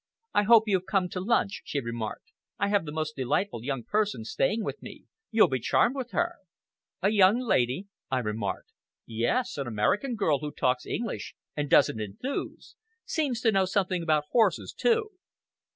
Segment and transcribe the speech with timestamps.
[0.33, 4.23] "I hope you've come to lunch," she remarked; "I have the most delightful young person
[4.25, 5.03] staying with me.
[5.29, 6.37] You'll be charmed with her."
[7.03, 8.71] "A young lady?" I remarked.
[9.05, 9.59] "Yes!
[9.59, 12.75] An American girl who talks English and doesn't enthuse.
[13.05, 15.11] Seems to know something about horses too!"